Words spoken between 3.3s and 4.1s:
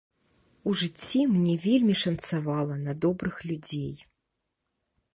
людзей.